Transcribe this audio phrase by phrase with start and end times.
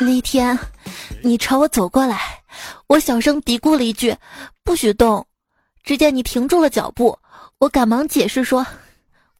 [0.00, 0.58] 那天，
[1.22, 2.18] 你朝我走过来，
[2.88, 4.16] 我小声嘀咕了一句
[4.64, 5.24] ：“不许动。”
[5.84, 7.16] 只见你停住了脚步，
[7.58, 8.66] 我赶忙解释说：“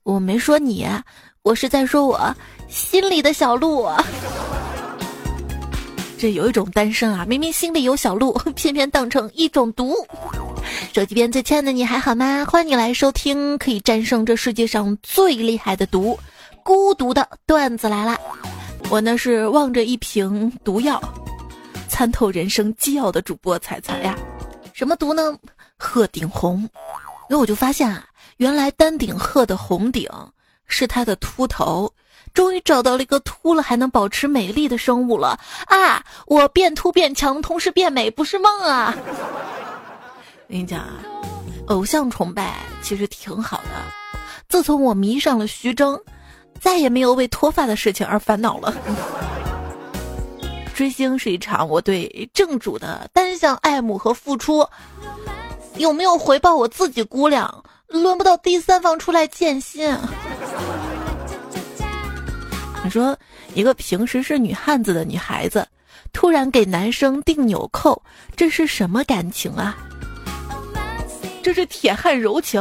[0.05, 0.87] 我没说你，
[1.43, 2.35] 我是在说我
[2.69, 3.89] 心里的小鹿。”
[6.19, 9.95] 这有一种单身啊，明明心里有小鹿，偏偏当成一种毒。
[10.93, 12.45] 手机边最亲爱的你还好吗？
[12.45, 16.17] 欢迎你来收听可以战胜这世界上最厉害的毒——
[16.63, 18.17] 孤独的段子来啦！
[18.93, 21.03] 我呢是望着一瓶毒药，
[21.89, 24.15] 参透人生机要的主播彩彩呀。
[24.75, 25.35] 什么毒呢？
[25.79, 26.69] 鹤顶红。
[27.27, 28.05] 那我就发现啊，
[28.37, 30.07] 原来丹顶鹤的红顶
[30.67, 31.91] 是它的秃头。
[32.35, 36.05] 终于找到了一个秃了还能保持美丽的生物了啊！
[36.27, 38.95] 我变秃变强，同时变美，不是梦啊！
[38.99, 41.01] 我跟你讲啊，
[41.69, 43.71] 偶像崇拜其实挺好的。
[44.51, 45.99] 自从我迷上了徐峥，
[46.61, 48.75] 再也没有为脱发的事情而烦恼了。
[50.75, 54.67] 追星是一场我对正主的单向爱慕和付出，
[55.77, 59.95] 有没有回报我自己估量，轮不到第三方出来见心。
[62.83, 63.17] 你说，
[63.55, 65.65] 一个平时是女汉子的女孩子，
[66.13, 68.03] 突然给男生订纽扣，
[68.35, 69.77] 这是什么感情啊？
[71.43, 72.61] 这是铁汉柔情。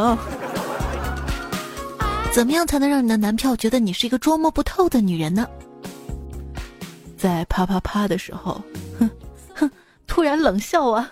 [2.34, 5.46] 怎么样才能让你的男票觉得你是一个捉摸不透的女人呢？
[7.18, 8.62] 在啪啪啪的时候，
[8.98, 9.10] 哼
[9.54, 9.70] 哼，
[10.08, 11.12] 突然冷笑啊！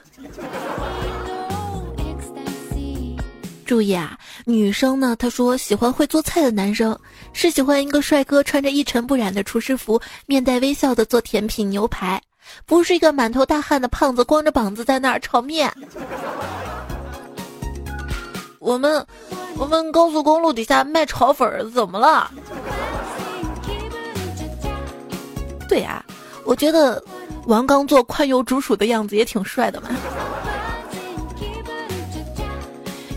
[3.66, 6.98] 注意啊，女生呢，她说喜欢会做菜的男生，
[7.34, 12.20] 是喜欢一个帅哥穿着一尘不染的厨师服，面带微笑的做甜品牛排，
[12.66, 15.72] 不是一个满头大汗的胖子光着膀子在那儿炒面。
[18.70, 19.04] 我们
[19.58, 22.30] 我们高速公路底下卖炒粉怎么了？
[25.68, 26.06] 对呀，
[26.46, 27.04] 我觉得
[27.48, 29.90] 王刚做宽油煮薯的样子也挺帅的嘛。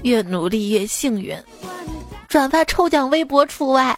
[0.05, 1.37] 越努力越幸运，
[2.29, 3.95] 转发抽奖微博除外。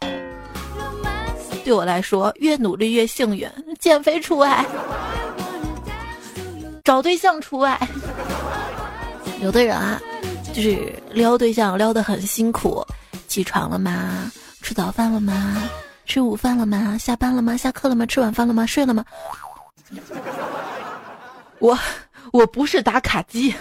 [1.65, 3.49] 对我来说，越努力越幸运，
[3.79, 4.67] 减肥除外，
[6.83, 7.81] 找对象除外。
[9.41, 10.01] 有的人啊，
[10.55, 12.87] 就是撩对象撩得很辛苦，
[13.27, 14.31] 起床了吗？
[14.63, 15.69] 吃早饭了吗？
[16.07, 16.97] 吃午饭了吗？
[16.97, 17.57] 下班了吗？
[17.57, 18.07] 下课了吗？
[18.07, 18.65] 吃晚饭了吗？
[18.65, 19.05] 睡了吗？
[21.59, 21.77] 我
[22.33, 23.53] 我不是打卡机，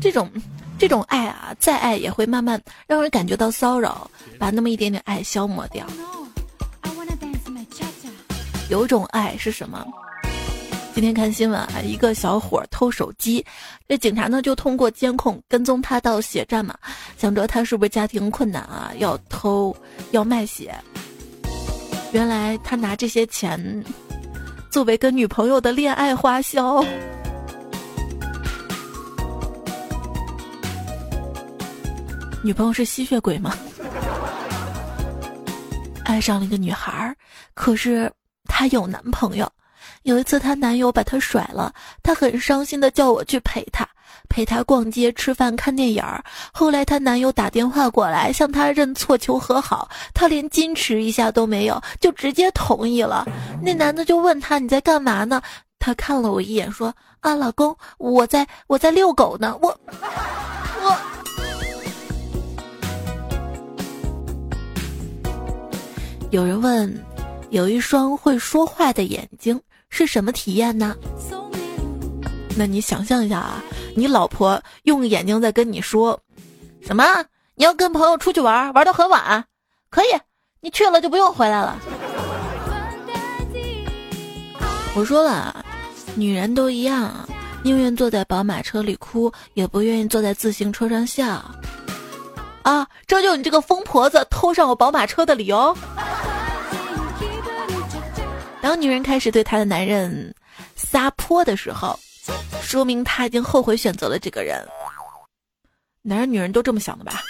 [0.00, 0.30] 这种。
[0.78, 5.86] 这种爱啊，再爱也会慢慢让人感觉到骚扰，把那么一点点爱消磨掉。
[8.70, 9.86] 有种爱是什么？
[11.00, 13.42] 今天看新闻啊，一个小伙偷手机，
[13.88, 16.76] 这警察呢就通过监控跟踪他到血站嘛，
[17.16, 19.74] 想着他是不是家庭困难啊，要偷
[20.10, 20.74] 要卖血。
[22.12, 23.82] 原来他拿这些钱
[24.70, 26.84] 作为跟女朋友的恋爱花销。
[32.44, 33.56] 女朋友是吸血鬼吗？
[36.04, 37.16] 爱上了一个女孩，
[37.54, 38.12] 可是
[38.44, 39.50] 她有男朋友。
[40.02, 41.72] 有一次，她男友把她甩了，
[42.02, 43.86] 她很伤心的叫我去陪她，
[44.30, 46.24] 陪她逛街、吃饭、看电影儿。
[46.52, 53.26] 后来，她男友打电话过来向她认错、求和好，她连矜持一下都没有，就直接同意了。
[53.62, 55.42] 那男的就问她：“你在干嘛呢？”
[55.78, 59.68] 她看了我一眼，说：“啊，老公，我在我在遛狗呢。”我
[60.82, 60.96] 我。
[66.30, 67.04] 有人问
[67.50, 70.96] ：“有一双会说话的眼睛是什么体验呢？”
[72.56, 73.62] 那你想象一下啊，
[73.94, 76.18] 你老婆用眼睛在跟你说
[76.82, 77.04] ：“什么？
[77.54, 79.44] 你要跟朋友出去玩，玩到很晚？
[79.90, 80.06] 可以，
[80.60, 81.78] 你去了就不用回来了。”
[84.96, 85.64] 我说了，
[86.16, 87.14] 女人都一样，
[87.62, 91.44] 宁愿坐在宝马车里哭，也不愿意坐在自行车上笑。
[92.62, 95.74] 啊，这就你这个疯婆子偷上我宝马车的理由。
[98.62, 100.34] 当女人开始对她的男人
[100.76, 101.98] 撒泼的时候，
[102.62, 104.66] 说明她已经后悔选择了这个人。
[106.02, 107.20] 男人女人都这么想的吧？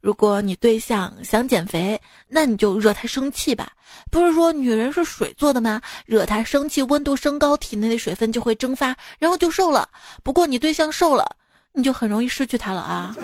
[0.00, 3.72] 如果你对象想减肥，那你就惹他生气吧。
[4.10, 5.80] 不是说女人是水做的吗？
[6.04, 9.88] 惹他生气，温度升高，体内的水分就会蒸发，然后就瘦了。
[10.22, 11.36] 不过你对象瘦了。
[11.78, 13.14] 你就很容易失去他了啊！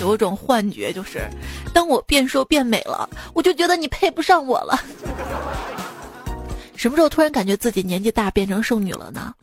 [0.00, 1.28] 有一种幻觉，就是
[1.72, 4.78] 当我变瘦变美了，我就觉得你配不上我了。
[6.76, 9.34] 什么时候突然感觉自己年纪大变成剩女了呢？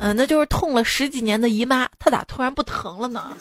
[0.00, 3.36] 嗯，那就是痛了十几年的姨妈，她咋突然不疼了呢？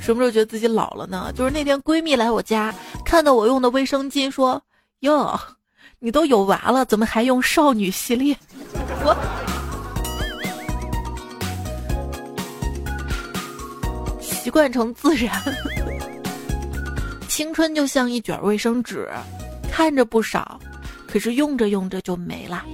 [0.00, 1.32] 什么时候觉得自己老了呢？
[1.36, 2.74] 就是那天闺蜜来我家，
[3.04, 4.60] 看到我用的卫生巾，说
[5.00, 5.38] ：“哟，
[5.98, 8.36] 你都有娃了，怎么还用少女系列？
[9.04, 9.16] 我
[14.42, 15.40] 习惯成自然。
[17.28, 19.08] 青春就像一卷卫生纸，
[19.70, 20.58] 看着不少，
[21.06, 22.64] 可是用着用着就没了。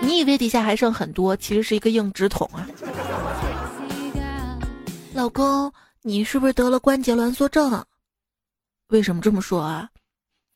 [0.00, 2.64] 你以为底下还剩很多，其实是一个硬纸筒啊！
[5.12, 5.72] 老公，
[6.02, 7.84] 你是不是得了关节挛缩症？
[8.90, 9.88] 为什么这么说啊？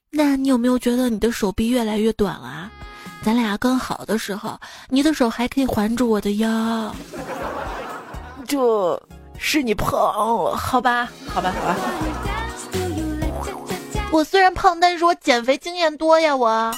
[0.09, 2.71] 那你有没有觉得你的手臂越来越短了？
[3.25, 4.57] 咱俩刚好的时候，
[4.89, 6.95] 你的手还可以环住我的腰。
[8.47, 9.03] 这
[9.43, 9.91] 是你胖
[10.45, 11.77] 了，好吧，好吧，好吧。
[14.13, 16.73] 我虽然胖，但是我减肥经验多呀，我。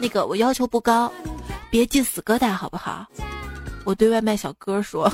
[0.00, 1.10] 那个我要求不高，
[1.70, 3.06] 别进死疙瘩好不好？
[3.84, 5.10] 我对外卖小哥说：“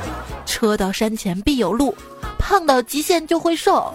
[0.46, 1.94] 车到山前必有路，
[2.38, 3.92] 胖到极限就会瘦，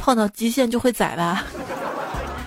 [0.00, 1.44] 胖到极限就会宰吧。”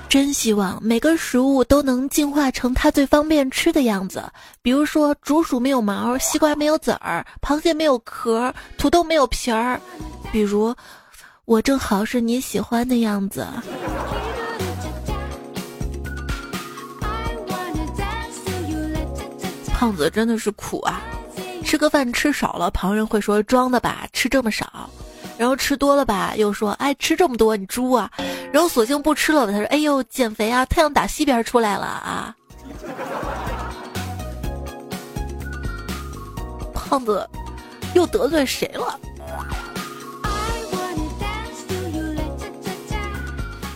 [0.09, 4.23] 真希望每个食物都能进化成它最方便吃的样子，
[4.61, 9.79] 比如说竹鼠没有毛，西瓜没有籽儿，螃蟹没有壳，土豆没有皮儿，
[10.31, 10.73] 比如
[11.45, 13.45] 我正好是你喜欢的样子。
[19.73, 21.01] 胖子真的是苦啊！
[21.63, 24.65] 吃个饭吃少了，旁人会说装的吧，吃这么少；
[25.37, 28.11] 然后吃多了吧，又说哎吃这么多你猪啊！
[28.51, 32.35] 然后索性不吃了吧，他说哎呦减肥啊，太阳打西边出来了啊！
[36.73, 37.29] 胖子
[37.93, 38.99] 又得罪谁了？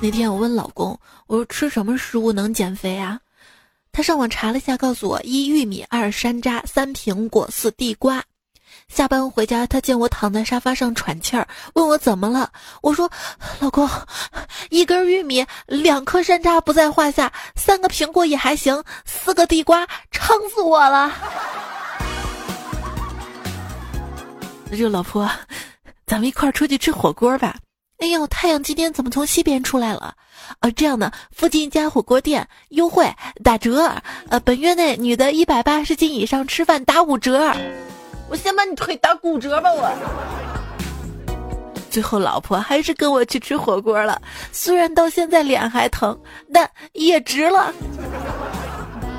[0.01, 0.97] 那天我问老公，
[1.27, 3.19] 我说吃什么食物能减肥啊？
[3.91, 8.23] 他上网查了一下，告诉我：一玉米，二山楂，三苹果，四地瓜。
[8.93, 12.51] 下班回家，他见我躺在沙发上喘气儿，问我怎么了。
[12.81, 13.09] 我说
[13.61, 13.89] ：“老公，
[14.69, 21.09] 一根玉米，两颗山楂不在话下，三个苹果也还行，四个地瓜撑死我了。
[24.69, 25.29] ”那就老婆，
[26.05, 27.55] 咱们一块儿出去吃火锅吧。
[27.99, 30.13] 哎呦，太阳今天怎么从西边出来了？
[30.59, 33.09] 啊，这样的，附近一家火锅店优惠
[33.41, 33.89] 打折，
[34.27, 37.55] 呃，本月内女的一百八十斤以上吃饭打五折。
[38.31, 39.91] 我先把你腿打骨折吧，我。
[41.89, 44.21] 最后老婆还是跟我去吃火锅了，
[44.53, 46.17] 虽然到现在脸还疼，
[46.53, 47.73] 但也值了。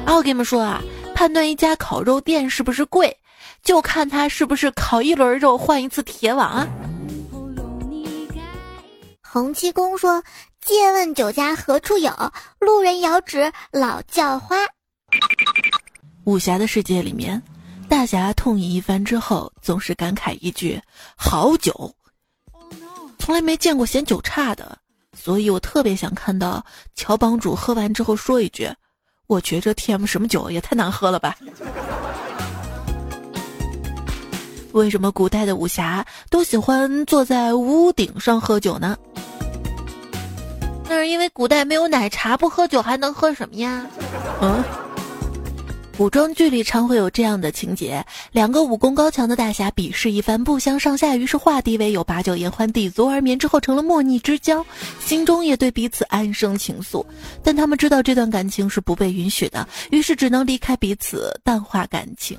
[0.07, 0.81] 啊，我跟你们说啊，
[1.15, 3.15] 判断一家烤肉店是不是贵，
[3.63, 6.67] 就看他是不是烤一轮肉换一次铁网啊。
[9.23, 10.23] 洪七公说
[10.65, 12.11] ：“借问酒家何处有？
[12.61, 14.57] 路人遥指老叫花。”
[16.25, 17.43] 武侠的世界里面，
[17.93, 20.81] 大侠痛饮一番之后，总是感慨一句
[21.15, 21.95] ：“好酒。”
[23.21, 24.79] 从来没见过嫌酒差的，
[25.15, 28.67] 所以我特别想看到乔帮主喝完之后说一句
[29.29, 31.37] ：“我觉着 TM 什么酒也太难喝了吧。”
[34.73, 38.97] 为什么古代的武侠都喜欢坐在屋顶上喝酒呢？
[40.89, 43.87] 那是因为古代没有奶茶，不喝酒还能喝什么呀？
[44.41, 44.65] 嗯，
[45.97, 54.65] 古装剧里常会有这样的情节：两个武功高强的大侠比试一番，不相上下，于是化敌为友，把酒言欢，抵足而眠，之后成了莫逆之交，
[55.05, 57.05] 心中也对彼此暗生情愫。
[57.45, 62.39] 但他们知道这段感情是不被允许的，于是只能离开彼此，淡化感情。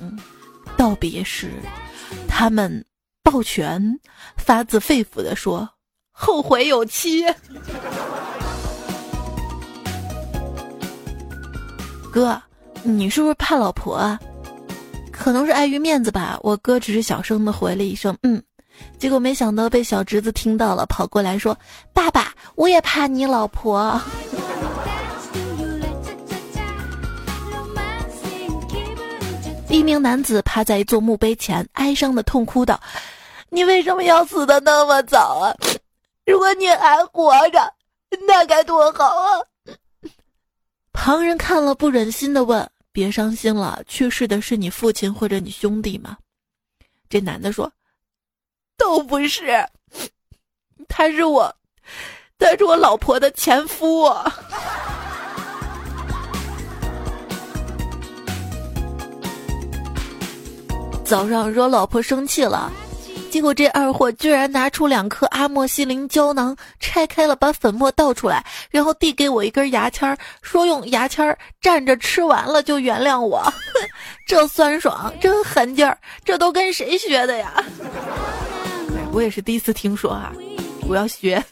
[0.76, 1.52] 道别时。
[2.28, 2.84] 他们
[3.22, 3.98] 抱拳，
[4.36, 5.68] 发自肺腑地说
[6.12, 7.24] ：“后悔有期。”
[12.12, 12.40] 哥，
[12.86, 14.20] 你是不是怕老婆啊？
[15.10, 16.38] 可能是碍于面子吧。
[16.42, 18.42] 我哥只是小声的回了一声“嗯”，
[18.98, 21.56] 结果没想到被小侄子听到了，跑过来说
[21.94, 23.98] ：“爸爸，我也怕你老婆。”
[29.70, 32.78] 一名男子趴在一座墓碑前，哀伤的痛哭道
[33.48, 35.56] ：“你为什么要死的那么早啊？
[36.26, 37.72] 如果你还活着，
[38.26, 39.40] 那该多好啊！”
[40.92, 46.16] 旁人看了不忍心的问：“别伤心了，去世的是你父亲或者你兄弟吗？”
[47.10, 47.70] 这男的说
[48.78, 49.66] ：“都不是，
[50.88, 51.52] 他是我，
[52.38, 54.08] 他是我老婆的前夫。”
[61.04, 62.72] 早上惹老婆生气了，
[63.34, 73.42] 结果这二货居然拿出两颗阿莫西林胶囊，拆开了把粉末倒出来，然后递给我一根牙签儿，说用牙签蘸着吃完了就原谅我。
[74.24, 77.52] 这酸爽，真狠劲儿，这都跟谁学的呀？
[79.10, 80.32] 我也是第一次听说啊。
[80.86, 81.42] 我要学。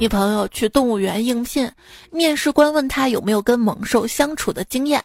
[0.00, 1.68] 一朋友去动物园应聘，
[2.12, 5.02] 面试官问他有没有跟猛兽相处的经验，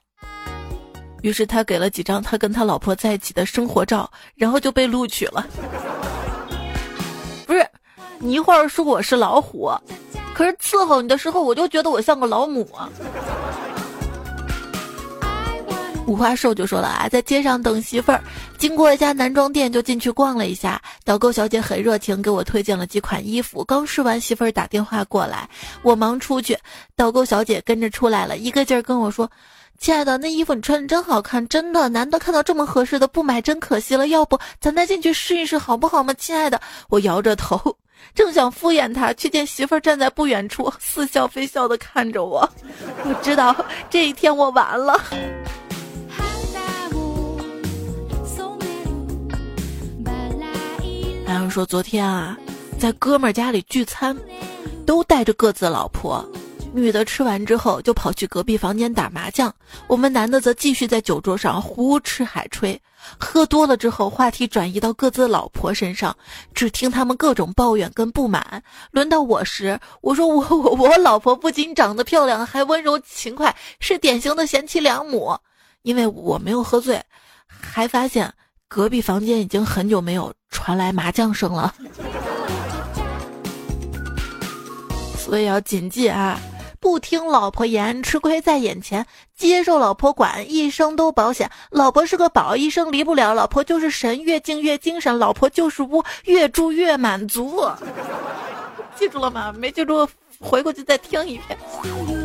[1.24, 5.48] 于是他给了几张他跟他老婆在一起的生活照，然后就被录取了。
[7.48, 7.68] 不是，
[8.20, 9.72] 你一会儿说我是老虎，
[10.36, 12.70] 可是伺候你的时候，我就觉得我像个老母。
[16.06, 18.22] 五花兽就说了啊，在街上等媳妇儿，
[18.58, 23.64] 经过一家男装店就进去逛了一下，导购小姐很热情，给我推荐了几款衣服。
[23.64, 25.48] 刚试完，媳妇儿打电话过来，
[25.82, 26.58] 我忙出去，
[26.96, 29.30] 导购小姐跟着出来了，一个劲儿跟我说
[29.80, 34.10] ：“亲爱的，那衣服你穿的真好看，真的，难得看到这么合适的，不买真可惜了。
[34.10, 37.78] 要不咱再进去试一试好不好嘛，亲爱的？”我摇着头，
[38.14, 42.48] 正想敷衍他，却见媳妇儿站在不远处，似笑非笑的看着我。
[43.06, 43.56] 我知道
[43.90, 45.02] 这一天我完了。
[51.26, 52.38] 然后说昨天啊，
[52.80, 54.16] 在哥们儿家里聚餐，
[54.86, 56.24] 都带着各自老婆，
[56.74, 59.54] 女的吃完之后就跑去隔壁房间打麻将，
[59.88, 62.80] 我们男的则继续在酒桌上胡吃海吹。
[63.18, 66.16] 喝多了之后，话题转移到各自老婆身上，
[66.54, 68.64] 只听他们各种抱怨跟不满。
[68.92, 75.38] 轮到我时，我说我我我老婆不仅长得漂亮，还温柔勤快，是典型的贤妻良母。
[75.82, 77.04] 因为我没有喝醉，
[77.48, 78.34] 还发现。
[78.74, 81.72] 隔壁房间已经很久没有传来麻将声了，
[85.16, 86.40] 所以要谨记啊！
[86.80, 89.04] 不听老婆言，吃亏在眼前；
[89.38, 91.48] 接受老婆管，一生都保险。
[91.70, 97.62] 老婆是个宝，一生离不了；老婆就是神，越敬越精神；老婆就是巫，越住越满足。
[98.96, 99.54] 记住了吗？
[99.56, 102.23] 没记住，回过去再听一遍。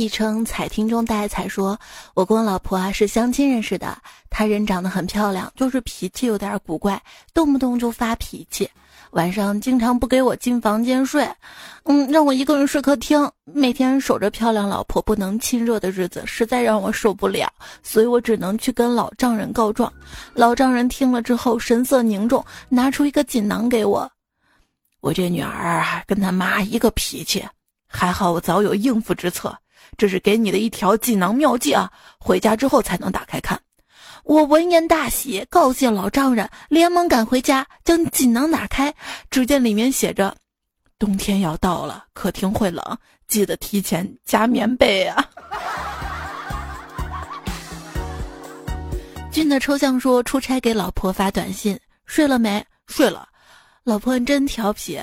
[0.00, 1.78] 昵称彩听中带彩说
[2.16, 3.98] ：“我跟我老婆啊是相亲认识的，
[4.30, 7.02] 她人长得很漂亮，就是脾气有点古怪，
[7.34, 8.66] 动不动就发脾气，
[9.10, 11.30] 晚上经常不给我进房间睡，
[11.82, 17.52] 嗯，让我一个人睡客厅，每天守着漂亮老婆不能亲热的日子，实在让我受不了，
[17.82, 19.92] 所以我只能去跟老丈人告状。
[20.32, 24.10] 老丈人听了之后神色凝重，拿出一个锦囊给我，
[25.02, 27.46] 我这女儿啊跟她妈一个脾气，
[27.86, 29.54] 还好我早有应付之策。”
[29.96, 31.90] 这是给你的一条锦囊妙计啊！
[32.18, 33.60] 回家之后才能打开看。
[34.24, 38.94] 我闻言大喜，告谢老丈人，连忙赶回家，将锦囊打开，
[39.30, 40.36] 只见里面写着
[40.98, 45.24] ：“冬天要到了，客厅会冷，记得提前加棉被啊。
[49.32, 52.64] ”俊的抽象说：“出差给老婆发短信，睡了没？
[52.86, 53.28] 睡了。
[53.84, 55.00] 老婆你真调皮，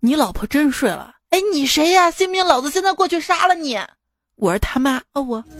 [0.00, 1.14] 你老婆真睡了。
[1.30, 2.10] 哎，你谁呀？
[2.10, 3.78] 信不信老子现在过去杀了你？”
[4.36, 5.44] 我是他妈哦，我。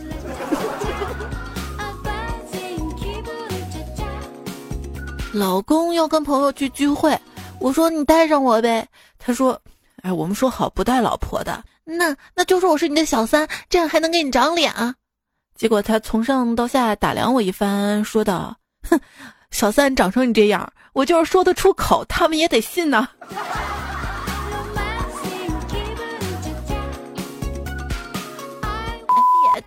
[5.33, 7.17] 老公要跟朋友去聚会，
[7.59, 8.85] 我说你带上我呗。
[9.17, 9.57] 他说
[10.03, 14.93] ：“哎，我们说好不带老婆的。”那那就说我是你的小三，这样还能给你长脸啊。
[15.55, 18.55] 结果他从上到下打量我一番，说道
[18.89, 18.99] ：“哼，
[19.51, 23.07] 小三长成你这样，我就是说得出口，他们也得信呐。”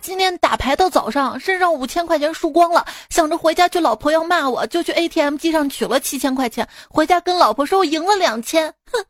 [0.05, 9.03] 今天打牌到早上，身上五千块钱输光了，想着回家去，老婆要骂我，就去 ATM 机上取了七千块钱，回家跟老婆说我赢了两千，哼，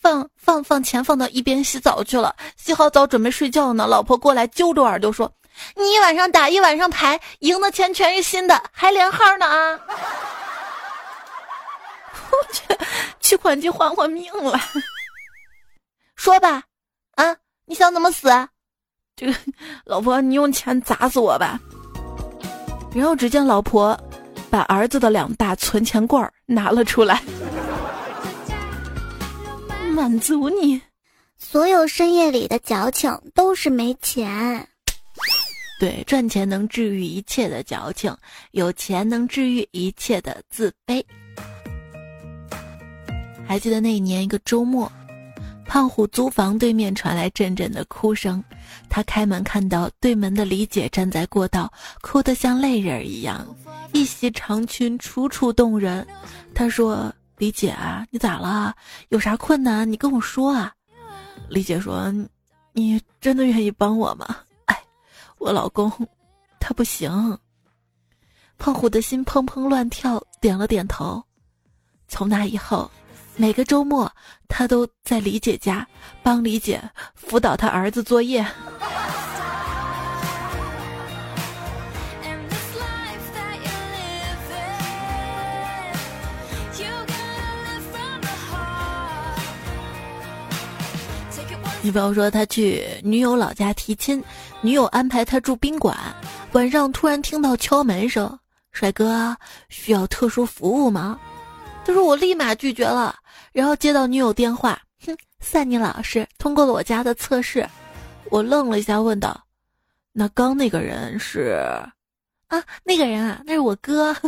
[0.00, 5.32] 放放放钱放到一边洗澡去了，洗好澡准备睡觉呢，老婆过来揪着耳朵说
[5.76, 9.78] ：“你一晚上打一晚上牌，赢的钱全是新的，还连号呢啊！”
[12.32, 12.62] 我去，
[13.20, 14.58] 取款机还我命了，
[16.16, 16.64] 说吧，
[17.14, 18.28] 啊，你想怎么死？
[19.22, 19.38] 这个
[19.86, 21.60] 老婆，你用钱砸死我吧！
[22.92, 23.96] 然后只见老婆
[24.50, 27.22] 把儿子的两大存钱罐拿了出来，
[29.94, 30.80] 满足你。
[31.38, 34.66] 所有深夜里的矫情都是没钱。
[35.78, 38.12] 对，赚钱能治愈一切的矫情，
[38.50, 41.04] 有钱能治愈一切的自卑。
[43.46, 44.90] 还记得那一年一个周末。
[45.64, 48.42] 胖虎租房对面传来阵阵的哭声，
[48.90, 53.46] 他开门看到对门的李姐站在过道，哭得像泪人一样，
[53.92, 56.06] 一袭长裙楚楚动人。
[56.54, 58.74] 他说：“李姐啊，你咋了？
[59.08, 60.72] 有啥困难你跟我说啊。”
[61.48, 62.12] 李姐说
[62.74, 64.78] ：“你真的愿意帮我吗？”哎，
[65.38, 65.90] 我老公
[66.60, 67.38] 他不行。
[68.58, 71.22] 胖虎的心砰砰乱跳，点了点头。
[72.08, 72.90] 从那以后。
[73.36, 74.10] 每个周末
[74.46, 75.86] 他都在李姐家
[76.22, 76.80] 帮李姐
[77.14, 78.46] 辅导他儿子作业。
[91.84, 94.22] 你比方说他去女友老家提亲
[94.60, 95.96] 女友安排她住宾馆
[96.52, 98.38] 晚上突然听到敲门声
[98.70, 99.36] 帅哥
[99.68, 101.18] 需要特殊服务吗？
[101.84, 103.16] 他说我立马拒绝了。
[103.52, 107.68] 然后接到女友电话，哼，算你老实，通过了我家的测试。
[108.30, 109.38] 我愣了一下，问道
[110.12, 111.58] ：“那刚那个人是？
[112.48, 114.16] 啊，那个人啊，那是我哥。”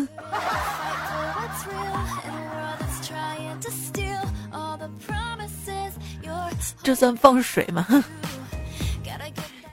[6.83, 7.87] 这算放水吗？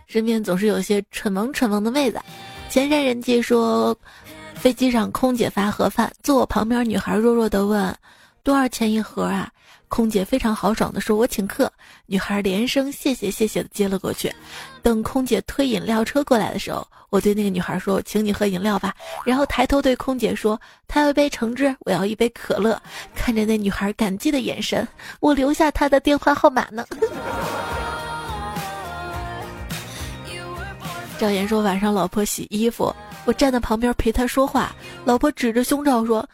[0.07, 2.19] 身边总是有些蠢萌蠢萌的妹子。
[2.69, 3.93] 前山人记说，
[4.55, 7.93] 飞机上空姐发盒饭，坐我旁边女孩弱弱的问
[8.43, 9.49] ：“多少钱一盒啊？”
[9.87, 11.69] 空姐非常豪爽的说：“我请客。”
[12.07, 14.33] 女孩连声谢谢谢谢的接了过去。
[14.81, 18.95] 等空姐推饮料车过来的时候，我对那个女孩说：“请你喝饮料吧。”
[19.25, 22.81] 然后抬头对空姐说：“她要一杯橙汁，我要一杯可乐。”
[23.13, 24.87] 看着那女孩感激的眼神，
[25.19, 26.85] 我留下她的电话号码呢。
[31.19, 32.95] 赵岩说：“晚上老婆洗衣服，
[33.25, 34.73] 我站在旁边陪她说话。
[35.03, 36.25] 老婆指着胸罩说。”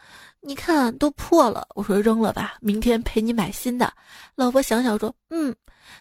[0.48, 3.92] 你看都破了，我说扔了吧，明天陪你买新的。
[4.34, 5.54] 老婆想想说，嗯，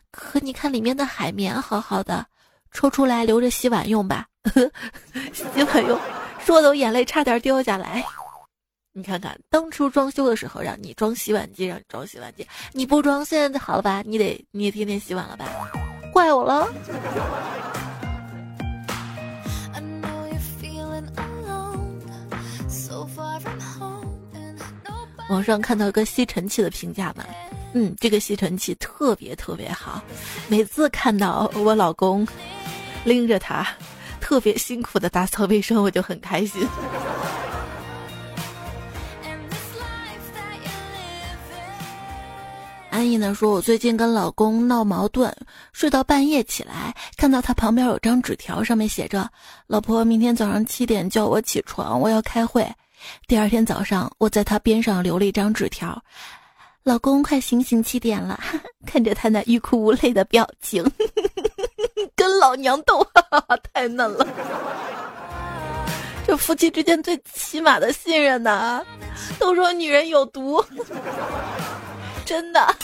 [0.09, 2.25] 可你看里面的海绵好好的，
[2.71, 4.25] 抽出来留着洗碗用吧。
[5.33, 5.99] 洗碗用，
[6.39, 8.05] 说的我眼泪差点掉下来。
[8.93, 14.01] 你看看当初装修的时候让你装洗碗机，让你装洗碗机，你不装，现在好了吧？
[14.05, 15.45] 你得你也天天洗碗了吧？
[16.13, 16.69] 怪我了。
[25.29, 27.25] 网上看到一个吸尘器的评价嘛，
[27.73, 30.01] 嗯，这个吸尘器特别特别好，
[30.47, 32.25] 每次看到我老公
[33.03, 33.67] 拎着它，
[34.21, 36.65] 特别辛苦的打扫卫生，我就很开心。
[42.89, 45.31] 安逸呢说，我最近跟老公闹矛盾，
[45.73, 49.29] 睡到半夜起来，看到他旁边有张纸条，上面写着
[49.67, 52.65] ：“老婆，明天早上七点叫我起床，我要开会。”
[53.27, 56.01] 第二天早上，我在他边上留了一张纸条
[56.83, 58.39] ：“老公，快醒醒，七点了。
[58.87, 60.83] ”看着他那欲哭无泪的表情，
[62.15, 63.05] 跟老娘斗，
[63.73, 64.25] 太嫩了。
[66.25, 68.83] 这夫妻之间最起码的信任呐，
[69.39, 70.63] 都说女人有毒，
[72.25, 72.59] 真的。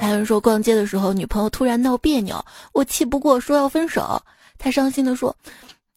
[0.00, 4.20] 还有人说逛街的时候，女朋友突然闹别扭，我气不过，说要分手。
[4.58, 5.34] 他伤心的说。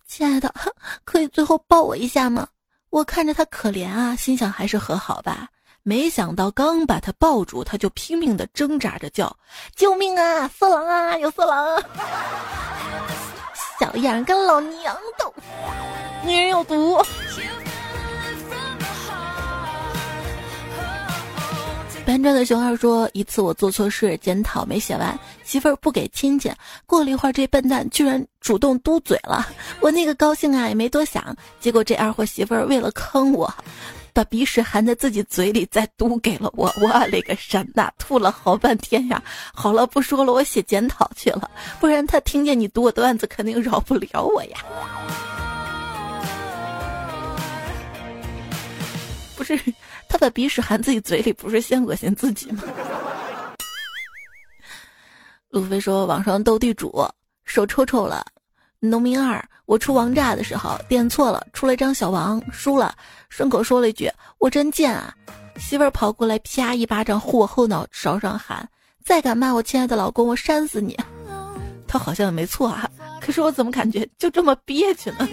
[0.08, 0.54] 亲爱的，
[1.04, 2.48] 可以最后抱我一下吗？
[2.89, 5.50] 我看着他可怜啊，心想还是和好吧。
[5.84, 9.36] 没想到刚把他抱住，他就拼命的挣扎着叫
[9.76, 10.48] ：“救命啊！
[10.50, 11.17] 色狼啊！
[11.17, 11.82] 有色狼！”！
[13.80, 15.34] 小样，跟老娘斗，
[16.26, 16.98] 女人有毒。
[22.08, 26.50] 搬砖的熊二说：“一次我做错事，检讨没写完，媳妇儿不给亲戚。
[26.86, 29.46] 过了一会儿，这笨蛋居然主动嘟嘴了。
[29.82, 31.36] 我那个高兴啊，也没多想。
[31.60, 33.54] 结果这二货媳妇儿为了坑我，
[34.13, 36.74] 把鼻屎含在自己嘴里，再嘟给了我。
[36.82, 39.22] 我勒个神呐，吐了好半天呀！
[39.54, 41.52] 好了，不说了，我写检讨去了。
[41.78, 44.58] 不然他听见你读我段子，肯定饶不了我呀。
[49.36, 49.60] 不是。”
[50.10, 52.63] 他把鼻屎含自己嘴里，不是先恶心自己吗？
[55.50, 57.08] 路飞说：“网上斗地主，
[57.46, 58.26] 手抽抽了。
[58.80, 62.93] 农民二，我出王炸的时候点错了，出了一张小王，输了，
[63.30, 65.13] 顺口说了一句：我真贱啊！
[65.58, 68.70] 媳妇儿跑过来，啪一巴掌呼我后脑勺上，喊：
[69.04, 70.96] 再敢骂我亲爱的老公，我扇死你！
[71.88, 72.88] 他好像也没错啊，
[73.22, 75.28] 可是我怎么感觉就这么憋屈呢？”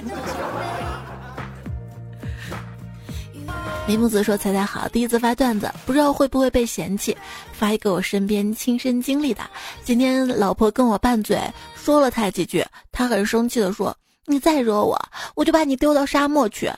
[3.86, 7.14] 李木子说：“猜猜好，第一次发段子，不知道会不会被嫌弃。
[7.52, 9.42] 发一个我身边亲身经历的。
[9.84, 11.38] 今天老婆跟我拌嘴，
[11.76, 13.94] 说了他几句，他很生气的说
[14.24, 14.98] ：‘你再惹我，
[15.34, 16.72] 我就把你丢到沙漠去。’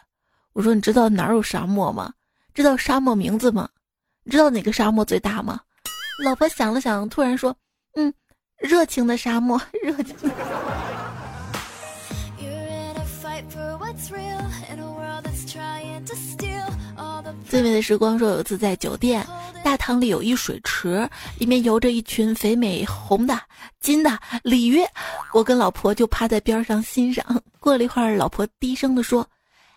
[0.52, 2.12] 我说：‘你知道哪有沙漠吗？
[2.52, 3.68] 知道沙漠名字吗？
[4.28, 5.60] 知道哪个沙漠最大吗？’
[6.24, 7.56] 老婆想了想，突然说
[7.94, 8.12] ：‘嗯，
[8.58, 10.16] 热情的沙漠， 热情。’”
[17.48, 19.24] 最美的时光说，有次在酒店
[19.62, 23.38] 大堂里有一水池，里面游着一群肥美红的、
[23.80, 24.80] 金的鲤鱼，
[25.32, 27.24] 我跟老婆就趴在边上欣赏。
[27.61, 29.26] 过了一会儿，老婆低声的说：“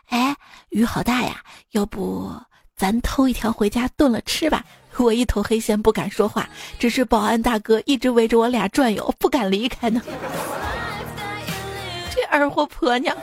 [0.10, 0.36] 哎，
[0.70, 2.32] 鱼好大呀，要不
[2.76, 4.64] 咱偷一条回家炖了吃吧？”
[4.98, 10.02] 我一头黑线，不敢说话，只是保安大哥一直围着我俩转悠，不敢离开呢。
[12.14, 13.16] 这二货婆娘。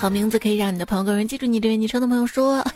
[0.00, 1.60] 好名字可以让你的朋友更容易记住你。
[1.60, 2.66] 这位昵称的朋友说：“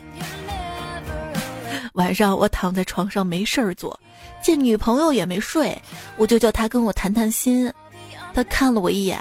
[1.94, 3.98] 晚上我躺在床上没事儿做，
[4.42, 5.74] 见女朋友也没睡，
[6.18, 7.72] 我就叫她跟我谈谈心。
[8.34, 9.18] 她看了我一眼，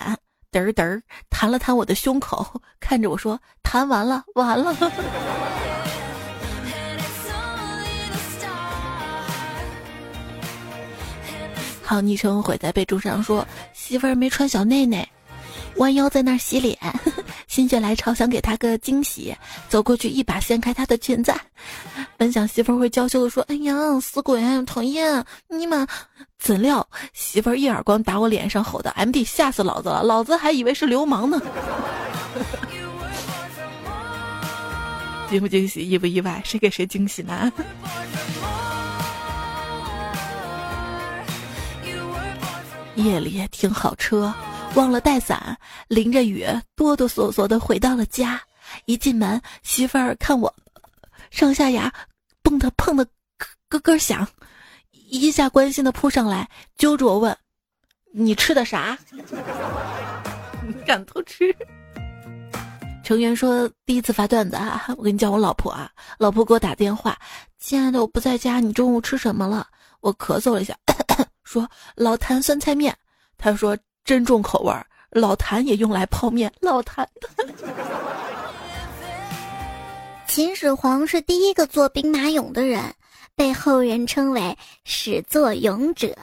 [0.51, 2.45] 嘚儿嘚儿弹了弹我的胸口，
[2.77, 4.75] 看着我说：“弹完了，完了。
[11.81, 15.07] ”好昵称毁在备注上说：“媳妇儿没穿小内内，
[15.77, 16.77] 弯腰在那儿洗脸，
[17.47, 19.35] 心血来潮想给他个惊喜，
[19.69, 21.33] 走过去一把掀开他的裙子。
[22.17, 25.87] 本想媳妇儿会娇羞的说：‘哎呀，死鬼，讨厌你妈！’
[26.39, 30.03] 怎料媳妇儿一耳光打我脸上，吼的：‘M D，吓死老子了！
[30.03, 31.41] 老子还以为是流氓呢。
[35.29, 36.41] ’惊不惊喜，意不意外？
[36.45, 37.51] 谁给谁惊喜呢？”
[42.95, 44.31] 夜里停好车，
[44.75, 45.55] 忘了带伞，
[45.87, 48.41] 淋着雨，哆哆嗦嗦的回到了家。
[48.85, 50.51] 一进门，媳妇儿看我，
[51.29, 51.93] 上下牙
[52.41, 53.05] 蹦的碰的
[53.69, 54.27] 咯咯响，
[54.91, 57.37] 一下关心的扑上来，揪着我问
[58.13, 58.97] ：“你吃的啥？
[60.65, 61.55] 你敢偷吃？”
[63.03, 67.15] 成员说：“第一次发段子啊，我跟你讲，我老婆啊，老婆给我打电话，
[67.59, 69.67] 亲爱的，我不在家，你中午吃什么了？”
[70.01, 70.75] 我咳嗽了一下。
[71.43, 72.97] 说老坛酸菜面，
[73.37, 76.51] 他说真重口味儿，老坛也用来泡面。
[76.59, 77.07] 老坛，
[80.27, 82.81] 秦始皇是第一个做兵马俑的人，
[83.33, 86.13] 被后人称为始作俑者。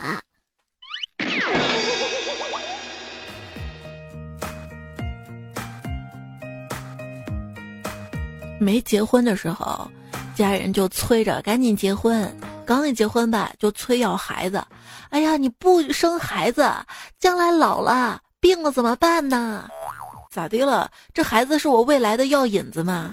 [8.58, 9.90] 没结婚的时候，
[10.34, 12.30] 家人就催着赶紧结婚。
[12.70, 14.64] 刚一结婚吧，就催要孩子。
[15.08, 16.72] 哎呀，你不生孩子，
[17.18, 19.68] 将来老了病了怎么办呢？
[20.30, 20.88] 咋的了？
[21.12, 23.12] 这孩子是我未来的药引子吗？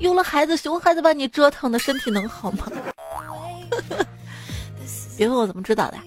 [0.00, 2.66] 有了孩子，熊孩子把你折腾的身体能好吗？
[5.16, 5.98] 别问我怎么知道的。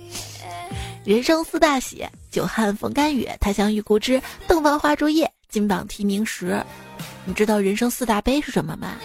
[1.05, 6.61] 人生四大喜：久旱逢甘雨，太香遇故知，洞房花烛夜，金榜题名时。
[7.23, 8.97] 你知道人生四大悲是什么吗？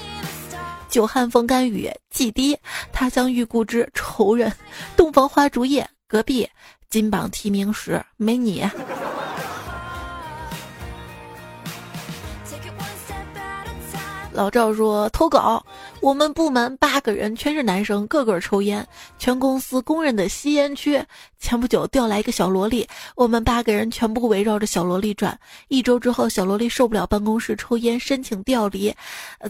[0.95, 2.57] 久旱逢甘雨，祭堤；
[2.93, 4.49] 他乡遇故知，仇人；
[4.97, 6.47] 洞房花烛夜，隔壁；
[6.89, 8.65] 金榜题名时，没你。
[14.31, 15.67] 老赵说投稿，
[16.05, 18.87] 我们部门八个人全是男生，个个抽烟，
[19.19, 21.03] 全公司公认的吸烟区。
[21.39, 22.87] 前不久调来一个小萝莉，
[23.17, 25.39] 我们八个人全部围绕着小萝莉转。
[25.69, 28.95] 一周之后，小萝莉受不了办公室抽烟，申请调离。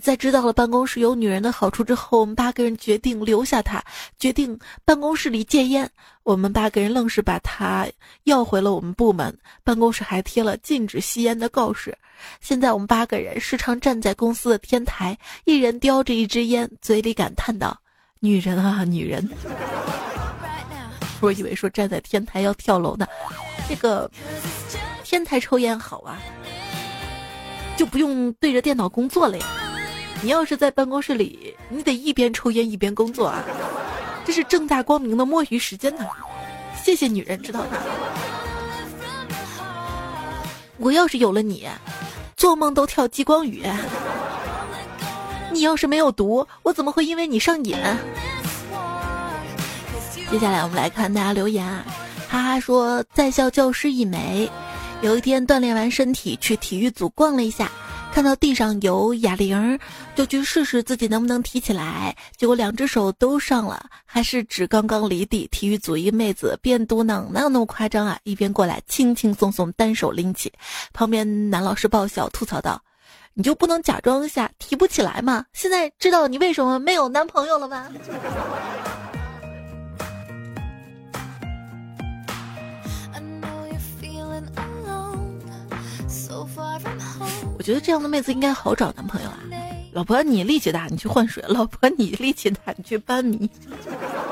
[0.01, 3.83] 在知道了办公室有女人的好处之后，我们八个人决定留下她，
[4.17, 5.91] 决定办公室里戒烟。
[6.23, 7.85] 我们八个人愣是把她
[8.23, 11.99] 要回了我们部门，办公室还贴了禁止吸烟的告示。
[12.41, 17.77] 现在我们八个人时常站在公司的天台，一人叼着一支烟，嘴里感叹道
[18.21, 19.29] ：“女人啊，女人。”
[21.21, 23.07] 我以为说站在天台要跳楼呢。
[23.69, 24.11] 这个
[25.03, 26.19] 天台抽烟好啊，
[27.77, 29.47] 就不用对着电脑工作了呀。
[30.23, 33.43] 你要是在办公室里，你得一边抽烟一边工作啊，
[34.25, 36.07] 这是正大光明的摸鱼时间呢。
[36.83, 37.79] 谢谢女人，知道吗？
[40.79, 41.67] 我要是有了你。
[42.37, 43.63] 做梦都跳激光雨，
[45.55, 47.77] 你要是没有毒，我怎么会因为你上瘾？
[50.29, 51.85] 接下来我们来看大家留言啊，
[52.29, 54.51] 哈哈说在校教师一枚，
[55.01, 57.71] 有一天锻炼完身体去体育组逛了一下。
[58.13, 59.79] 看到地上有哑铃，
[60.15, 62.17] 就去试试自己能不能提起来。
[62.37, 65.49] 结果两只手都上了，还是只刚刚离地。
[65.51, 70.53] 体育组一妹子边嘟囔：“哪有那么夸张啊？”一边过来轻轻松松单手拎起。
[70.93, 72.81] 旁边男老师爆笑吐槽道
[73.35, 75.45] ：“你就不能假装一下提不起来吗？
[75.53, 77.89] 现在知道你为什么没有男朋友了吗？”
[87.57, 89.39] 我觉得这样的妹子应该好找男朋友啊！
[89.93, 93.49] 老婆你力气大，你去换水；老婆你力气大，你去搬米。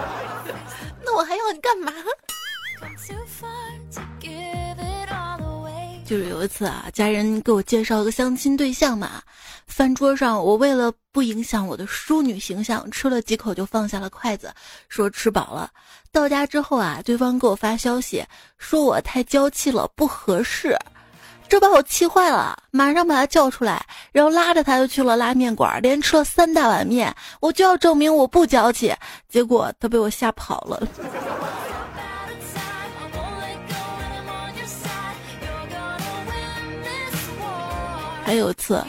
[1.02, 1.90] 那我还要你干嘛？
[6.04, 9.22] 就是有一次啊，家人给我介绍一个相亲对象嘛，
[9.66, 14.52] 饭桌上我为了不影响我的淑女形象，吃了几口就放下了筷子，
[14.88, 15.70] 说吃饱了。
[16.10, 18.22] 到家之后啊，对方给我发消息
[18.58, 20.76] 说我太娇气了，不合适。
[21.48, 27.14] 这把我气坏了，马上把他叫出来，然后拉着他就去了拉面馆，连吃了三大碗面。
[27.40, 28.94] 我就要证明我不娇气，
[29.28, 30.82] 结果他被我吓跑了。
[38.24, 38.82] 还有一次，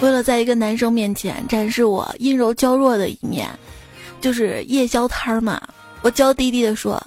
[0.00, 3.48] 为了在一个男生面前展示我阴柔娇弱的一面，
[4.20, 5.60] 就是夜宵摊儿嘛，
[6.02, 7.02] 我娇滴滴的说：“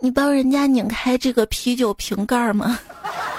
[0.00, 2.78] 你帮人家拧开这个啤酒瓶盖吗？”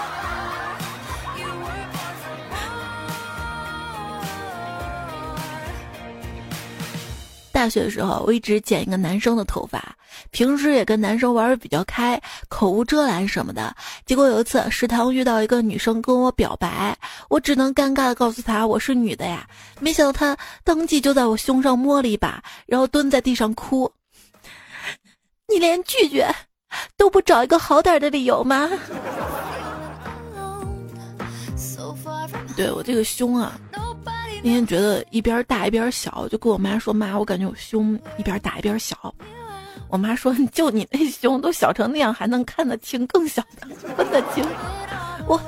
[7.63, 9.95] 大学的时候，我一直剪一个男生的头发，
[10.31, 13.73] 平时也跟男生玩的比较开，口无遮拦什么的。
[14.05, 16.93] 结果有一次食堂遇到一个女生跟我表白，
[17.29, 19.47] 我只能尴尬的告诉她我是女的呀。
[19.79, 23.89] 没想到她当即就在我胸上摸了一把，然后蹲在地上哭。
[25.47, 26.29] 你连拒绝
[26.97, 28.69] 都不找一个好点的理由吗？
[32.57, 33.57] 对我这个胸啊。
[34.45, 39.15] 那天觉得一边大一边小，就跟我妈说：“妈，我感觉我胸一边大一边小。”
[39.87, 44.43] 我妈说：“就你那胸都小成那样，还能看得清更小的，分得清。”
[45.25, 45.39] 我。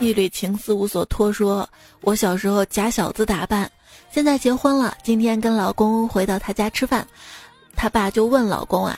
[0.00, 1.66] 一缕情丝无所托，说
[2.02, 3.70] 我小时候假小子打扮。
[4.14, 7.04] 现在结婚了，今天跟老公回到他家吃饭，
[7.74, 8.96] 他爸就问老公啊，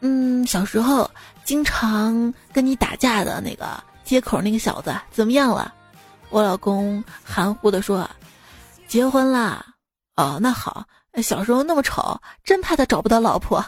[0.00, 1.08] 嗯，小时候
[1.44, 5.72] 经常跟你打架的那个街口那个小子怎么样了？
[6.30, 8.10] 我老公含糊的说，
[8.88, 9.64] 结婚啦。
[10.16, 10.84] 哦，那好，
[11.22, 13.64] 小时候那么丑，真怕他找不到老婆。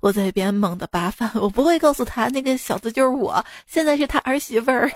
[0.00, 4.92] 我在一边猛地扒饭，我不会告诉他那个小子就是我，现在是他儿媳妇儿，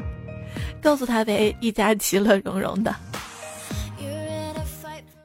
[0.80, 2.96] 告诉他呗，一家其乐融融的。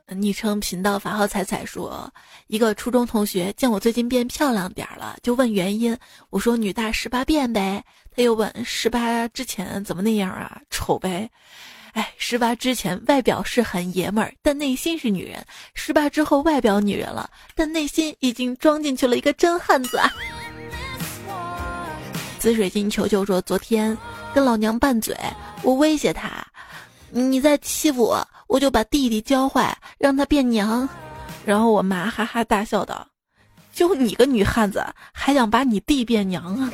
[0.07, 2.11] 昵称频道法号彩彩说，
[2.45, 5.97] 一个初中同学见我最近变漂亮点了，就问原因。
[6.29, 7.83] 我说女大十八变呗。
[8.15, 10.61] 他又问十八之前怎么那样啊？
[10.69, 11.27] 丑呗。
[11.93, 15.41] 哎，十八之前外表是很爷们儿，但内心是女人；
[15.73, 20.13] 十八之后外表女人了，但内心已经装进去了一个真汉子啊。
[22.37, 23.97] 紫水晶球球说，昨天
[24.35, 25.17] 跟老娘拌嘴，
[25.63, 26.45] 我威胁他，
[27.09, 28.25] 你在欺负我。
[28.47, 30.87] 我就把弟弟教坏，让他变娘，
[31.43, 33.07] 然后我妈哈哈大笑道
[33.73, 36.71] ：“就你个女汉子，还想把你弟变娘啊？”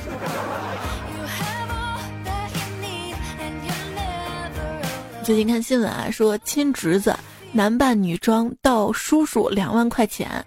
[5.23, 7.15] 最近看新闻啊，说亲侄子
[7.51, 10.43] 男扮女装盗叔叔两万块钱，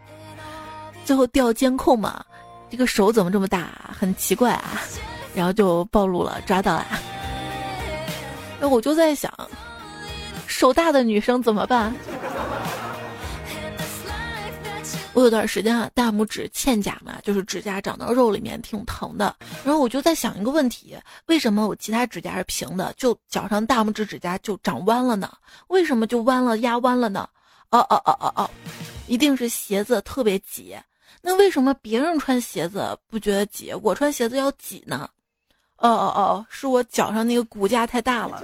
[1.05, 2.23] 最后调监控嘛，
[2.71, 4.83] 这个手怎么这么大，很奇怪啊，
[5.35, 6.87] 然后就暴露了，抓到了。
[8.61, 9.33] 那我就在想。
[10.47, 11.95] 手大的女生怎么办？
[15.13, 19.35] 我有段时间啊，大拇指嵌甲嘛，就是指甲长到肉里面挺疼的。
[19.65, 25.33] 然后我就在想一个问题：为什么我其他指甲是平的，就脚上大拇指指甲就长弯了呢？
[25.69, 27.29] 为什么就弯了压弯了呢？
[27.71, 28.51] 哦哦哦哦哦，
[29.07, 30.77] 一定是鞋子特别挤。
[31.23, 35.09] 那为什么别人穿鞋子不觉得挤，我穿鞋子要挤呢？
[35.77, 38.43] 哦哦哦，是我脚上那个骨架太大了。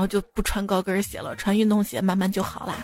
[0.00, 2.76] 然后就不穿高跟鞋了，穿运动鞋慢慢就好啦。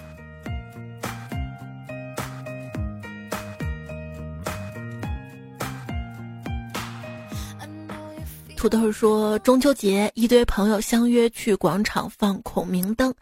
[8.55, 13.15] 土豆说，中秋节一堆朋友相约去广场放孔明灯，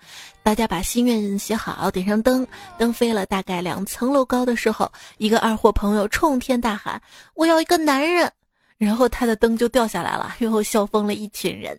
[0.42, 2.44] 大家把心愿写好，点上灯，
[2.76, 7.00] 灯飞了大概两层楼高的时候，一个二货朋友冲天大喊
[7.36, 8.28] ：“我要一个男人！”
[8.76, 11.78] 然后他的灯就掉下来了，然后笑疯了一群人。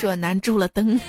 [0.00, 0.98] 这难住了灯。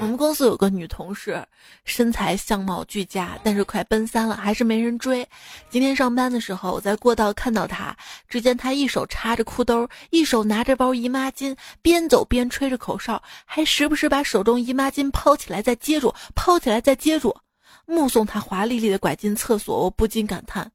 [0.00, 1.44] 我们公司有个女同事，
[1.84, 5.28] 身材相貌俱佳，但是快奔三了，还是没人追。
[5.68, 7.94] 今天上班的时候，我在过道看到她，
[8.28, 17.36] 只见她一手插着裤兜，一手拿着包姨妈巾，边走边吹着口哨，还时不时把手中姨妈巾抛起来再接住，抛起来再接住。
[17.84, 20.70] 目送她华丽丽的拐进厕所，我不禁感叹。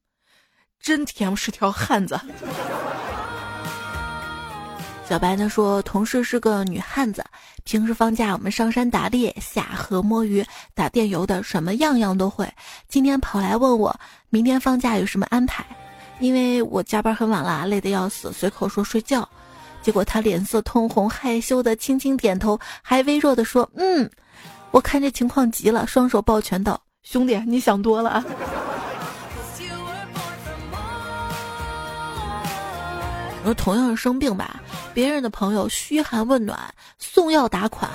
[0.82, 2.20] 真甜是条汉子。
[5.08, 7.22] 小白呢说，同事是个女汉子，
[7.66, 10.42] 平时放假我们上山打猎、下河摸鱼、
[10.74, 12.50] 打电游的，什么样样都会。
[12.88, 13.94] 今天跑来问我
[14.30, 15.66] 明天放假有什么安排，
[16.20, 19.28] 因为我加班很晚了，累得要死，随口说睡觉。
[19.82, 24.10] 结果他脸色通红，害羞的轻轻点头，还微弱的说：“嗯。”
[24.72, 28.24] 我看这情况急了，双手抱拳道：“兄弟，你想多了。”
[33.42, 34.62] 我说同样是生病吧，
[34.94, 36.60] 别人的朋友嘘寒问暖、
[37.00, 37.90] 送药打款，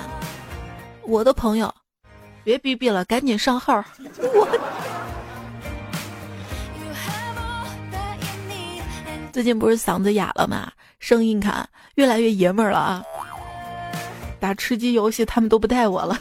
[1.03, 1.73] 我的朋友，
[2.43, 3.81] 别逼逼了，赶紧上号。
[4.19, 4.47] 我
[9.31, 10.69] 最近不是嗓子哑了吗？
[10.99, 13.03] 声音看越来越爷们儿了啊！
[14.39, 16.19] 打吃鸡游戏他们都不带我了。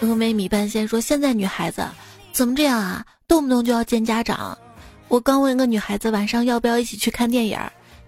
[0.00, 1.86] 峨眉米半仙说：“现在女孩子
[2.32, 3.04] 怎么这样啊？
[3.30, 4.58] 动不动就要见家长。
[5.06, 7.56] 我刚问个女孩子晚上要不要一起去看电影，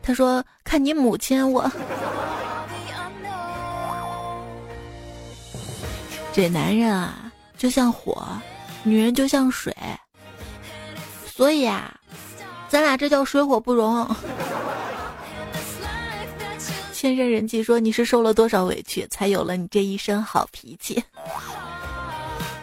[0.03, 1.53] 她说看你母亲。
[1.53, 1.71] 我
[6.33, 8.27] 这男人啊，就像火，
[8.83, 9.73] 女人就像水，
[11.25, 11.95] 所以啊，
[12.69, 14.05] 咱俩这叫水火不容。”
[16.93, 21.01] 千山人气说：“你是受了多少委屈，才有了你这一身好脾气？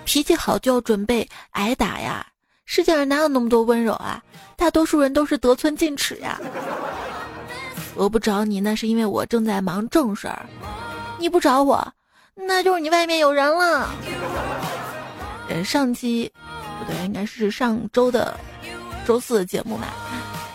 [0.04, 2.26] 脾气好就要准备挨打呀！
[2.72, 4.24] 世界上哪有那么多温柔啊？
[4.56, 6.40] 大多数人都是得寸进尺呀！
[7.96, 10.46] 我不找你，那是因为我正在忙正事儿；
[11.18, 11.92] 你不找我，
[12.36, 13.90] 那就是你外面有人了。
[15.50, 16.32] 呃，上期
[16.78, 18.40] 不对，应该是上周的
[19.04, 19.88] 周四的节目吧。”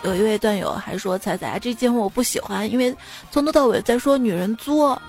[0.03, 2.95] 有一位段友还说：“彩彩，这节目我不喜欢，因为
[3.29, 4.99] 从头到尾在说女人作。”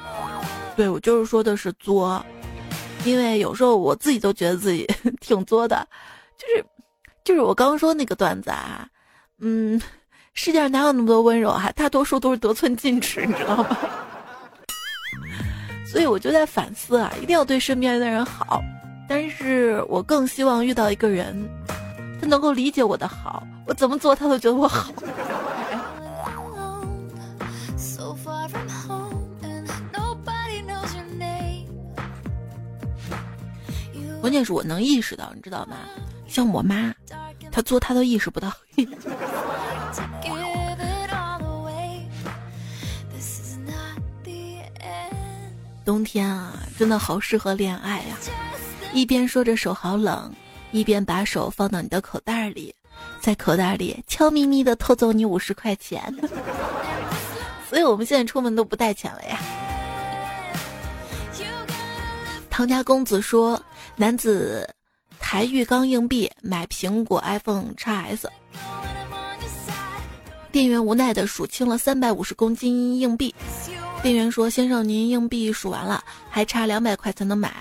[0.74, 2.20] 对我就是说的是作，
[3.04, 4.84] 因为有时候我自己都觉得自己
[5.20, 5.86] 挺作的，
[6.36, 6.64] 就是
[7.26, 8.86] 就是我刚刚说那个段子啊，
[9.40, 9.82] 嗯，
[10.32, 11.72] 世界上哪有那么多温柔啊？
[11.74, 13.76] 大多数都是得寸进尺，你知道吗？
[15.84, 18.62] 所以我就在反思啊，一定要对身边的人好，
[19.08, 21.36] 但是我更希望遇到一个人，
[22.20, 23.44] 他能够理解我的好。
[23.66, 24.92] 我怎么做，他都觉得我好。
[34.20, 35.76] 关键是我能意识到，你知道吗？
[36.28, 36.94] 像我妈，
[37.50, 38.52] 她做她都意识不到。
[45.84, 48.16] 冬天啊，真的好适合恋爱呀！
[48.92, 50.34] 一边说着手好冷，
[50.72, 52.74] 一边把手放到你的口袋里。
[53.20, 56.02] 在口袋里悄咪咪的偷走你五十块钱，
[57.70, 59.38] 所以我们现在出门都不带钱了呀。
[62.50, 63.62] 唐家公子说
[63.94, 64.68] ：“男子
[65.28, 68.26] 抬浴缸硬币买苹果 iPhone XS，
[70.52, 73.34] 店员无奈的数清了三百五十公斤硬币。
[74.04, 77.52] 店员说：‘先生，您硬币数完了，还差两百块才能买。’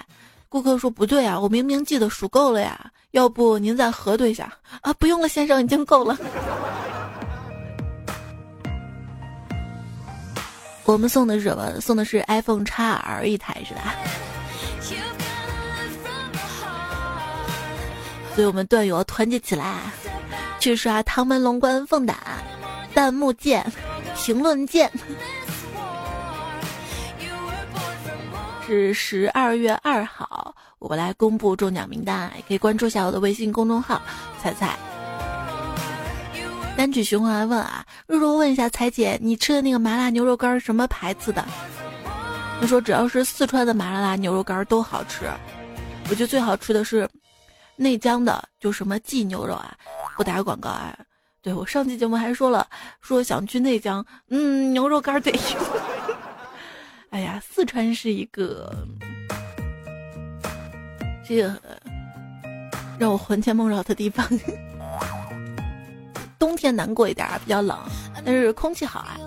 [0.48, 4.94] 顾客说：‘不对啊，我明明记得数够了呀。’要不您再核对一下啊？
[4.94, 6.16] 不用了，先生，已经够了。
[10.84, 11.82] 我们送的是什么？
[11.82, 13.96] 送的是 iPhone x R 一台，是吧？
[18.36, 19.80] 所以我们段友团结起来，
[20.60, 22.18] 去刷唐门龙关凤胆，
[22.94, 23.66] 弹幕见，
[24.18, 24.92] 评论见。
[28.68, 30.54] 是十二月二号。
[30.80, 34.02] 我来公布中奖名单，也可以关注一下我的微信公众号
[34.44, 34.78] “彩彩”。
[36.76, 41.44] 单曲循环来问啊，如果问一下彩姐，你吃的那个麻辣牛肉干什么牌子的？
[42.60, 45.26] 他说只要是四川的麻辣牛肉干都好吃，
[46.10, 47.10] 我觉得最好吃的是
[47.76, 49.76] 内江的，就什么记牛肉啊，
[50.18, 50.98] 不打广告啊。
[51.42, 52.68] 对我上期节目还说了，
[53.02, 55.34] 说想去内江，嗯，牛肉干对。
[57.12, 58.74] 哎呀，四川是一个。
[61.28, 61.60] 这个
[63.00, 64.28] 让我魂牵梦绕的地方，
[66.38, 67.78] 冬天难过一点，比较冷，
[68.24, 69.18] 但是空气好啊。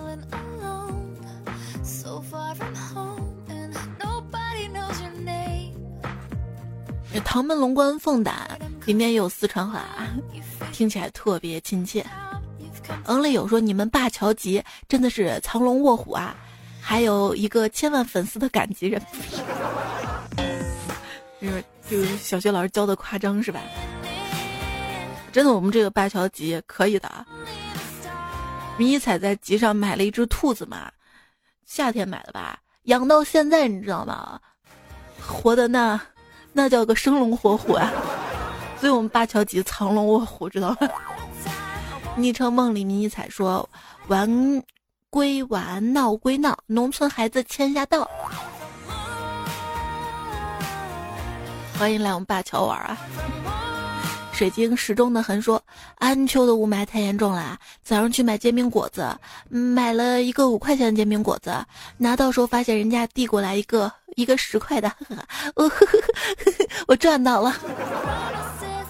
[7.25, 9.85] 唐门龙关凤胆里面也有四川话，
[10.71, 12.05] 听起来特别亲切。
[13.05, 16.35] 嗯嘞有说你们灞桥集真的是藏龙卧虎啊，
[16.81, 18.99] 还有一个千万粉丝的赶集人。
[21.39, 23.61] 就 是就是小学老师教的夸张是吧？
[25.31, 27.25] 真的，我们这个灞桥集可以的。
[28.77, 30.91] 迷彩在集上买了一只兔子嘛，
[31.65, 34.39] 夏天买的吧，养到现在你知道吗？
[35.21, 35.99] 活的那
[36.51, 37.91] 那叫个生龙活虎啊！
[38.79, 40.77] 所以我们灞桥集藏龙卧虎，知道吗？
[42.15, 43.69] 昵称梦里迷彩说
[44.07, 44.63] ：“玩
[45.09, 48.09] 归玩，闹归闹，农村孩子牵下道。”
[51.77, 52.97] 欢迎来我们灞桥玩啊！
[54.33, 55.61] 水晶时钟的痕说，
[55.95, 57.57] 安丘的雾霾太严重了。
[57.83, 59.17] 早上去买煎饼果子，
[59.49, 61.53] 买了一个五块钱的煎饼果子，
[61.97, 64.91] 拿到时候发现人家递过来一个一个十块的，
[65.55, 65.71] 我
[66.87, 67.55] 我赚到了，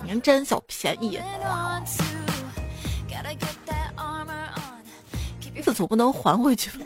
[0.04, 1.22] 您占小便宜。
[5.64, 6.86] 这总不能还回去吧？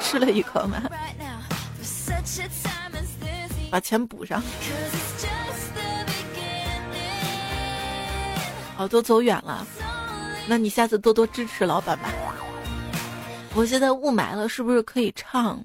[0.00, 0.80] 吃了一口嘛，
[3.68, 4.40] 把钱补上。
[8.76, 9.66] 好，都走远了，
[10.46, 12.10] 那你下次多多支持老板吧。
[13.54, 15.58] 我现在雾霾了，是不是可以唱？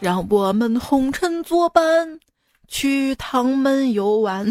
[0.00, 2.20] 让我们红尘作伴，
[2.68, 4.44] 去唐门游玩。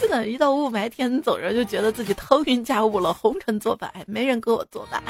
[0.00, 5.02] 真的，一到雾霾天，走着就觉得自己腾云驾雾了，红尘作伴，没人跟我作伴。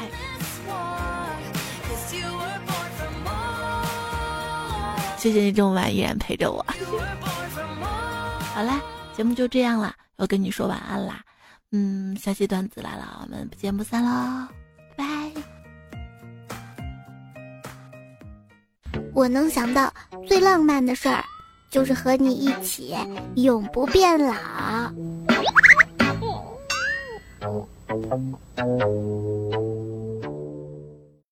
[5.17, 6.65] 谢谢你这么晚依然陪着我。
[8.53, 8.81] 好啦，
[9.15, 11.21] 节目就这样了，要跟你说晚安啦。
[11.71, 14.47] 嗯，下期段子来了，我们不见不散喽。
[14.95, 15.52] 拜拜。
[19.13, 19.93] 我能想到
[20.27, 21.23] 最浪漫的事儿，
[21.69, 22.95] 就是和你一起
[23.35, 24.33] 永不变老。